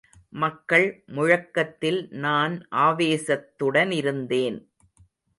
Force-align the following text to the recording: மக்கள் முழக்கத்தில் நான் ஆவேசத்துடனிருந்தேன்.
மக்கள் 0.33 1.03
முழக்கத்தில் 1.07 2.07
நான் 2.23 2.55
ஆவேசத்துடனிருந்தேன். 2.77 4.57